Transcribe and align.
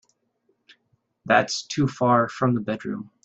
That's 1.25 1.61
too 1.61 1.87
far 1.87 2.27
from 2.27 2.55
the 2.55 2.61
bedroom. 2.61 3.11